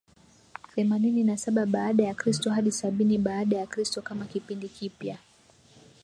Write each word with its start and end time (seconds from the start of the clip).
themanini 0.75 1.23
na 1.23 1.37
saba 1.37 1.65
baada 1.65 2.03
ya 2.03 2.13
kristo 2.13 2.49
hadi 2.49 2.71
sabini 2.71 3.17
baada 3.17 3.57
ya 3.57 3.67
kristo 3.67 4.01
kama 4.01 4.25
kipindi 4.25 4.69
kipya 4.69 5.17